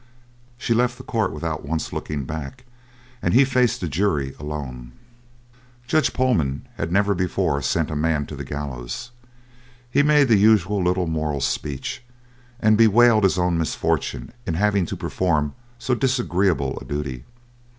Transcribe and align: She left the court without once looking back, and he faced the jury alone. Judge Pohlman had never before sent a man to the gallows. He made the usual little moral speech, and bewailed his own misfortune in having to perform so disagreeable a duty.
She 0.57 0.73
left 0.73 0.97
the 0.97 1.03
court 1.03 1.31
without 1.31 1.63
once 1.63 1.93
looking 1.93 2.23
back, 2.23 2.65
and 3.21 3.35
he 3.35 3.45
faced 3.45 3.81
the 3.81 3.87
jury 3.87 4.33
alone. 4.39 4.93
Judge 5.85 6.11
Pohlman 6.11 6.61
had 6.77 6.91
never 6.91 7.13
before 7.13 7.61
sent 7.61 7.91
a 7.91 7.95
man 7.95 8.25
to 8.25 8.35
the 8.35 8.43
gallows. 8.43 9.11
He 9.91 10.01
made 10.01 10.27
the 10.27 10.39
usual 10.39 10.83
little 10.83 11.05
moral 11.05 11.39
speech, 11.39 12.01
and 12.59 12.79
bewailed 12.79 13.23
his 13.25 13.37
own 13.37 13.59
misfortune 13.59 14.33
in 14.47 14.55
having 14.55 14.87
to 14.87 14.97
perform 14.97 15.53
so 15.77 15.93
disagreeable 15.93 16.79
a 16.81 16.83
duty. 16.85 17.23